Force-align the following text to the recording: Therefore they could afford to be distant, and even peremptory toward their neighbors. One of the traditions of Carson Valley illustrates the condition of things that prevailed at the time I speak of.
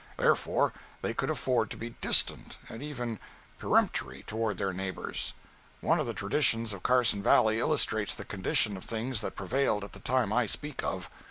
Therefore 0.17 0.73
they 1.03 1.13
could 1.13 1.29
afford 1.29 1.69
to 1.69 1.77
be 1.77 1.91
distant, 2.01 2.57
and 2.69 2.81
even 2.81 3.19
peremptory 3.59 4.23
toward 4.25 4.57
their 4.57 4.73
neighbors. 4.73 5.35
One 5.79 5.99
of 5.99 6.07
the 6.07 6.13
traditions 6.15 6.73
of 6.73 6.81
Carson 6.81 7.21
Valley 7.21 7.59
illustrates 7.59 8.15
the 8.15 8.25
condition 8.25 8.75
of 8.77 8.83
things 8.83 9.21
that 9.21 9.35
prevailed 9.35 9.83
at 9.83 9.93
the 9.93 9.99
time 9.99 10.33
I 10.33 10.47
speak 10.47 10.83
of. 10.83 11.07